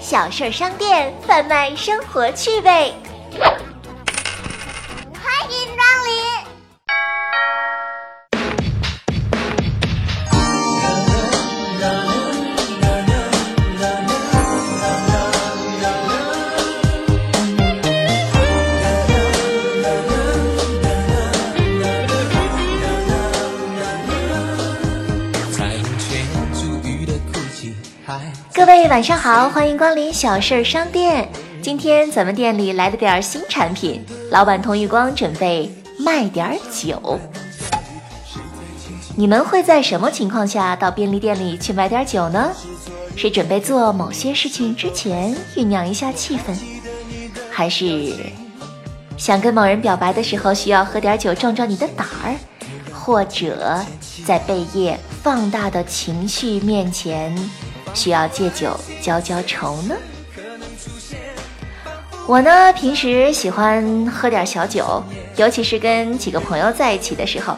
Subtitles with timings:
[0.00, 2.94] 小事商店贩卖生活趣味。
[28.54, 31.28] 各位晚上好，欢迎光临小事儿商店。
[31.62, 37.18] 今天咱们店里来了点新产品，老板童玉光准备卖点酒。
[39.16, 42.50] 你们会在什么情况下到便利店里去买点酒呢？
[43.16, 46.56] 是准备做某些事情之前酝酿一下气氛，
[47.50, 48.14] 还是
[49.16, 52.34] 想跟某人表白的时候需要喝点酒壮壮你的胆儿，
[52.92, 53.84] 或者
[54.24, 57.36] 在被夜放大的情绪面前？
[57.94, 59.94] 需要借酒浇浇愁呢。
[62.26, 65.02] 我呢，平时喜欢喝点小酒，
[65.36, 67.56] 尤其是跟几个朋友在一起的时候。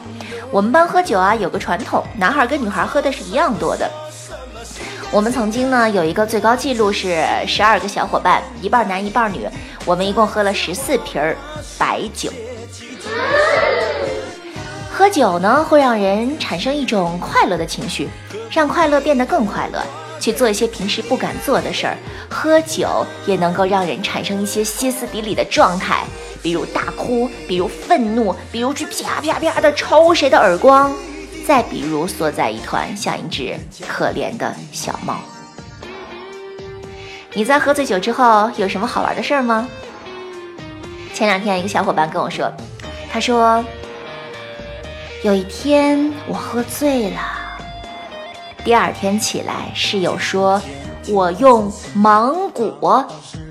[0.50, 3.91] 我们班喝酒啊，有个传统，男孩跟女孩喝的是一样多的。
[5.10, 9.47] 我们曾经呢，有一个最高记录是十二个小伙伴，一半男一半女，
[9.84, 11.22] 我们一共喝了十四瓶
[11.78, 12.30] 白酒。
[14.91, 18.08] 喝酒呢，会让人产生一种快乐的情绪，
[18.50, 19.83] 让快乐变得更快乐。
[20.23, 21.97] 去做一些平时不敢做的事儿，
[22.31, 26.05] 喝酒也能够让人产生一些歇斯底里的状态，
[26.41, 30.93] 比如大哭，比如愤怒，比如去啪啪啪的抽谁的耳光，
[31.45, 35.17] 再比如缩在一团像一只可怜的小猫。
[37.34, 39.69] 你在喝醉酒之后有什么好玩的事儿吗？
[41.12, 42.48] 前两天一个小伙伴跟我说，
[43.12, 43.65] 他说
[45.25, 47.41] 有一天我喝醉了。
[48.64, 50.62] 第二天起来，室友说
[51.10, 53.04] ：“我用芒果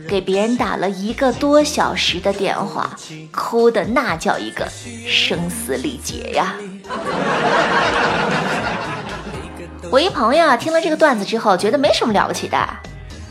[0.07, 2.97] 给别人打了一个多小时的电话，
[3.29, 4.65] 哭的那叫一个
[5.05, 6.55] 声嘶力竭呀！”
[9.91, 12.57] 我一朋友啊，听了这个段子之后，觉得没什么了不起的。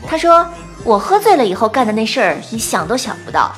[0.07, 0.47] 他说
[0.85, 3.51] ：“我喝醉了以后干的那事儿，你想都想不到。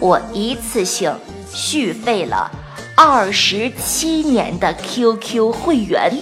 [0.00, 1.16] 我一次性
[1.48, 2.50] 续费了
[2.96, 6.12] 二十七年的 QQ 会员。”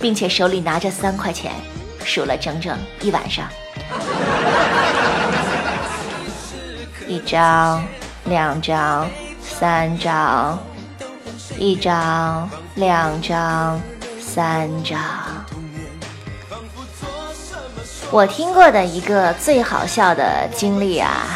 [0.00, 1.52] 并且手里拿着三块钱，
[2.04, 3.48] 数了整整一晚上。
[7.08, 7.84] 一张，
[8.24, 9.08] 两张，
[9.40, 10.58] 三张，
[11.58, 13.80] 一张，两张，
[14.20, 14.98] 三张。
[18.10, 21.26] 我听过的一个最好笑的经历啊，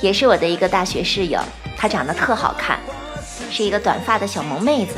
[0.00, 1.40] 也是我的一个大学室友，
[1.76, 2.78] 她长得特好看，
[3.50, 4.94] 是一个短发的小萌妹子。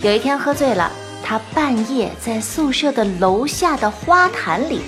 [0.00, 0.90] 有一天喝醉了。
[1.22, 4.80] 他半夜在宿舍的楼下的花坛里，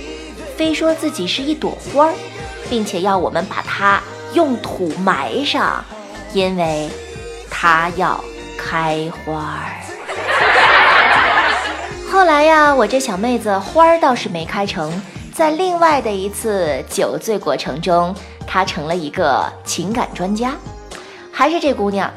[0.56, 2.15] 非说自己是一朵花儿，
[2.69, 4.00] 并且要我们把它
[4.34, 5.84] 用土埋上，
[6.32, 6.91] 因为
[7.48, 8.22] 他要
[8.59, 9.70] 开花儿。
[12.10, 14.93] 后来呀，我这小妹子花儿倒是没开成，
[15.32, 18.14] 在另外的一次酒醉过程中，
[18.47, 20.54] 她成了一个情感专家。
[21.31, 22.12] 还是这姑娘，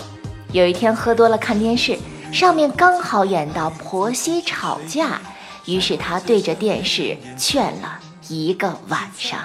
[0.51, 1.97] 有一天喝多了看电视。
[2.35, 5.21] 上面刚好演到婆媳吵架，
[5.63, 7.97] 于是他对着电视劝了
[8.27, 9.39] 一个晚上。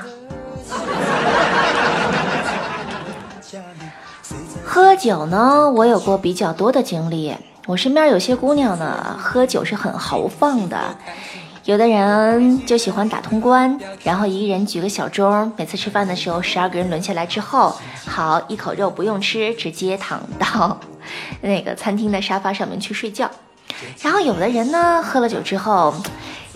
[4.66, 7.32] 喝酒呢，我有过比较多的经历。
[7.66, 10.76] 我身边有些姑娘呢，喝酒是很豪放的。
[11.66, 17.72] 有的人就喜欢打通关，然后一个人举个小钟，每次吃饭的时候，十二个人轮下来之后，
[18.04, 20.76] 好一口肉不用吃，直接躺到。
[21.40, 23.30] 那个餐厅的沙发上面去睡觉，
[24.02, 25.94] 然后有的人呢喝了酒之后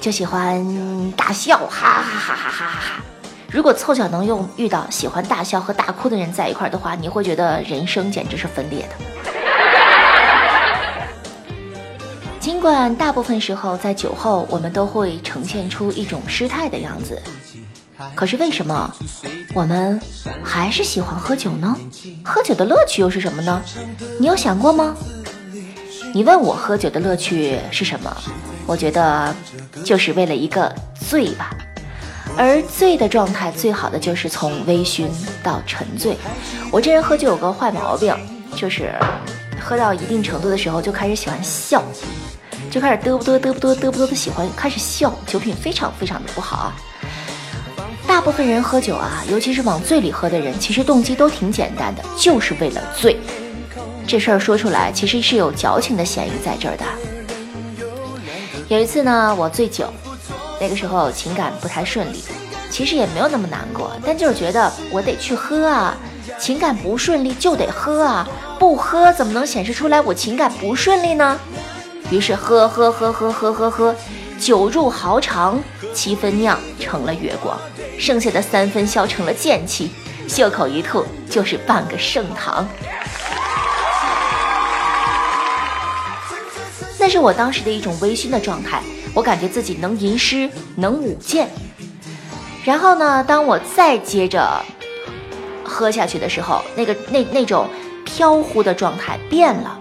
[0.01, 3.05] 就喜欢大笑，哈哈哈哈哈哈哈！
[3.51, 8.95] 如果凑巧能用遇到喜欢大笑和大哭的人在一块儿的话，你会觉得人生简直是分裂的。
[12.41, 17.23] 尽管大部分时候在酒后我们都会呈现出一种失态的样子。
[18.15, 18.93] 可是为什么
[19.55, 20.01] 我们
[20.43, 21.77] 还是喜欢喝酒呢？
[22.25, 23.63] 喝酒的乐趣又是什么呢？
[24.19, 24.97] 你有想过吗？
[26.13, 28.17] 你问我喝酒的乐趣是什么？
[28.67, 29.35] 我觉得
[29.85, 30.75] 就是为了一个
[31.09, 31.51] 醉吧。
[32.37, 35.09] 而醉的状态最好的就是从微醺
[35.43, 36.17] 到沉醉。
[36.73, 38.17] 我这人喝酒有个坏毛病，
[38.57, 38.93] 就是
[39.61, 41.81] 喝到一定程度的时候就开始喜欢笑，
[42.71, 46.77] 就开始嘚不嘚嘚不嘚嘚不嘚的喜欢开始笑，酒品非常非常的不好啊。
[48.07, 53.17] 大部分人喝酒啊，尤其是往醉里喝的人，其实动机都挺简单的，就是为了醉。
[54.07, 56.85] 这事儿说出来，其实是有矫情的嫌疑在这儿的。
[58.69, 59.93] 有一次呢，我醉酒，
[60.61, 62.23] 那个时候情感不太顺利，
[62.71, 65.97] 其实也没有那么难过，但就是觉得我得去喝啊，
[66.39, 68.29] 情感不顺利就得喝啊，
[68.59, 71.39] 不喝怎么能显示出来我情感不顺利呢？
[72.11, 73.95] 于是喝喝喝喝喝喝喝，
[74.39, 77.59] 酒入豪肠，七分酿成了月光，
[77.99, 79.91] 剩下的三分消成了剑气，
[80.29, 82.67] 袖口一吐就是半个盛唐。
[86.99, 88.83] 那是我当时的一种微醺的状态，
[89.15, 91.49] 我感觉自己能吟诗，能舞剑。
[92.65, 94.63] 然后呢，当我再接着
[95.63, 97.69] 喝下去的时候，那个那那种
[98.05, 99.79] 飘忽的状态变了，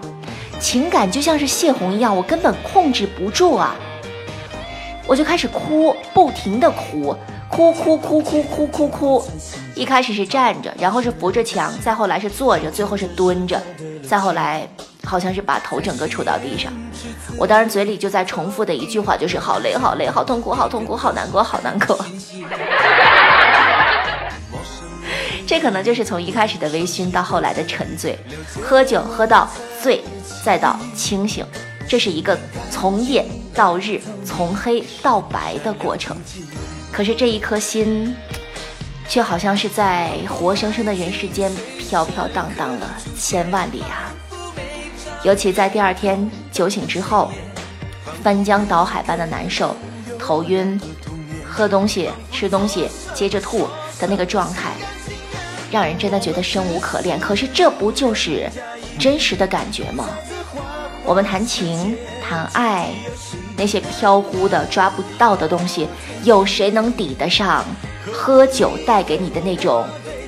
[0.60, 3.74] 情感就像是泄洪一样，我根本控制不住啊！
[5.06, 7.14] 我就开始哭，不停的哭，
[7.50, 9.24] 哭哭哭哭哭哭哭。
[9.74, 13.60] 一开始是站着，然后是扶着墙，再后来是坐着，最后是蹲着，
[14.08, 14.66] 再后来
[15.04, 16.72] 好像是把头整个杵到地上。
[17.36, 21.98] 我当时嘴里就在重复的一句话就是好累好累好痛苦好痛苦好难过好难过。
[25.46, 28.18] 这可能就是从一开始的微醺到后来的沉醉，
[28.62, 29.46] 喝酒喝到
[29.82, 30.02] 醉，
[30.42, 31.44] 再到清醒，
[31.94, 32.36] 这是一个
[32.72, 33.24] 从夜
[33.54, 36.16] 到日，从黑到白的过程。
[36.90, 38.12] 可是这一颗心，
[39.08, 44.10] 却好像是在活生生的人世间飘飘荡荡了千万里啊！
[45.22, 47.30] 尤其在第二天酒醒之后，
[48.24, 49.76] 翻江倒海般的难受，
[50.18, 50.80] 头晕，
[51.48, 53.68] 喝东西吃东西接着吐
[54.00, 54.72] 的那个状态。
[55.70, 58.50] 让人真的觉得生无可恋，可是这不就是
[58.98, 60.08] 真实的感觉吗？
[61.06, 62.88] 我们谈情谈爱，
[63.56, 65.86] 那些飘忽的抓不到的东西，
[66.22, 67.64] 有谁能抵得上
[68.10, 69.84] 喝酒带给你的那种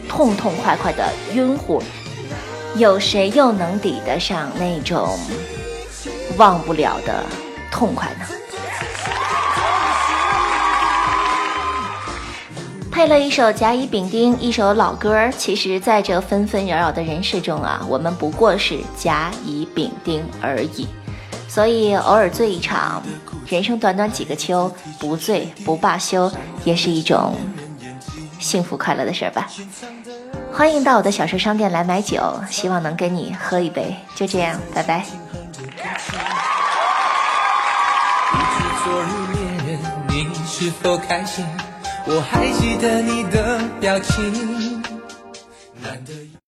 [0.06, 1.82] 痛痛快快的晕乎？
[2.76, 5.18] 有谁又能抵得上那种
[6.36, 7.24] 忘不了的
[7.72, 8.26] 痛快呢？
[12.96, 15.30] 配了一首甲乙丙丁，一首老歌。
[15.36, 20.88] 其实，在这纷纷扰扰的人世中啊，我们不过是甲乙丙丁而已。
[21.46, 23.02] 所以，偶尔醉一场，
[23.46, 26.32] 人生短短几个秋，不醉不罢休，
[26.64, 27.36] 也是一种
[28.38, 29.46] 幸福快乐的事儿吧。
[30.50, 33.94] 欢迎到我的小说商店来买酒，希望能跟你喝一杯。
[34.14, 35.04] 就这样，拜拜。
[40.46, 41.44] 是否开心
[42.08, 44.65] 我还记得你的表情。